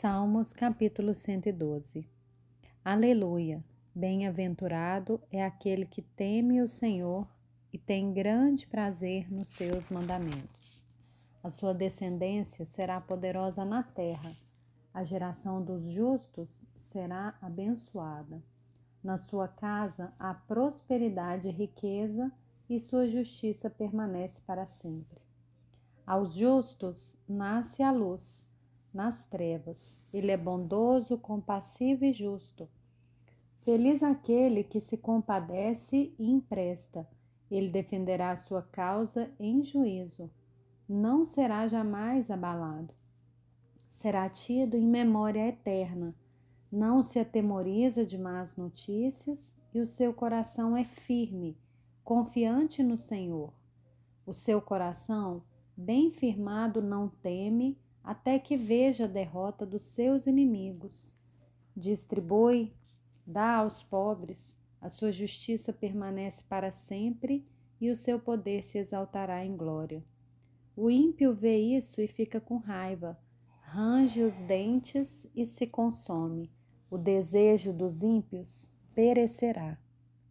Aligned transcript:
Salmos 0.00 0.52
capítulo 0.52 1.12
112 1.12 2.08
Aleluia! 2.84 3.64
Bem-aventurado 3.92 5.20
é 5.28 5.44
aquele 5.44 5.84
que 5.84 6.00
teme 6.00 6.62
o 6.62 6.68
Senhor 6.68 7.26
e 7.72 7.78
tem 7.78 8.12
grande 8.12 8.64
prazer 8.68 9.28
nos 9.28 9.48
seus 9.48 9.88
mandamentos. 9.88 10.84
A 11.42 11.48
sua 11.48 11.74
descendência 11.74 12.64
será 12.64 13.00
poderosa 13.00 13.64
na 13.64 13.82
terra, 13.82 14.36
a 14.94 15.02
geração 15.02 15.60
dos 15.60 15.82
justos 15.86 16.62
será 16.76 17.36
abençoada. 17.42 18.40
Na 19.02 19.18
sua 19.18 19.48
casa 19.48 20.12
há 20.16 20.32
prosperidade 20.32 21.48
e 21.48 21.50
riqueza, 21.50 22.30
e 22.70 22.78
sua 22.78 23.08
justiça 23.08 23.68
permanece 23.68 24.40
para 24.42 24.64
sempre. 24.64 25.20
Aos 26.06 26.34
justos 26.34 27.18
nasce 27.28 27.82
a 27.82 27.90
luz 27.90 28.46
nas 28.98 29.24
trevas. 29.26 29.96
Ele 30.12 30.32
é 30.32 30.36
bondoso, 30.36 31.16
compassivo 31.16 32.04
e 32.04 32.12
justo. 32.12 32.68
Feliz 33.60 34.02
aquele 34.02 34.64
que 34.64 34.80
se 34.80 34.96
compadece 34.96 36.12
e 36.18 36.28
empresta. 36.28 37.08
Ele 37.48 37.70
defenderá 37.70 38.32
a 38.32 38.36
sua 38.36 38.60
causa 38.60 39.30
em 39.38 39.62
juízo. 39.62 40.28
Não 40.88 41.24
será 41.24 41.68
jamais 41.68 42.28
abalado. 42.28 42.92
Será 43.88 44.28
tido 44.28 44.76
em 44.76 44.84
memória 44.84 45.46
eterna. 45.46 46.12
Não 46.70 47.00
se 47.00 47.20
atemoriza 47.20 48.04
de 48.04 48.18
más 48.18 48.56
notícias 48.56 49.54
e 49.72 49.78
o 49.78 49.86
seu 49.86 50.12
coração 50.12 50.76
é 50.76 50.84
firme, 50.84 51.56
confiante 52.02 52.82
no 52.82 52.98
Senhor. 52.98 53.52
O 54.26 54.32
seu 54.32 54.60
coração, 54.60 55.44
bem 55.76 56.10
firmado, 56.10 56.82
não 56.82 57.08
teme 57.08 57.78
até 58.08 58.38
que 58.38 58.56
veja 58.56 59.04
a 59.04 59.06
derrota 59.06 59.66
dos 59.66 59.82
seus 59.82 60.26
inimigos. 60.26 61.14
Distribui, 61.76 62.72
dá 63.26 63.56
aos 63.56 63.82
pobres, 63.82 64.56
a 64.80 64.88
sua 64.88 65.12
justiça 65.12 65.74
permanece 65.74 66.42
para 66.44 66.72
sempre 66.72 67.46
e 67.78 67.90
o 67.90 67.94
seu 67.94 68.18
poder 68.18 68.64
se 68.64 68.78
exaltará 68.78 69.44
em 69.44 69.54
glória. 69.54 70.02
O 70.74 70.88
ímpio 70.88 71.34
vê 71.34 71.58
isso 71.58 72.00
e 72.00 72.08
fica 72.08 72.40
com 72.40 72.56
raiva, 72.56 73.20
range 73.60 74.22
os 74.22 74.40
dentes 74.40 75.30
e 75.36 75.44
se 75.44 75.66
consome. 75.66 76.50
O 76.90 76.96
desejo 76.96 77.74
dos 77.74 78.02
ímpios 78.02 78.72
perecerá. 78.94 79.76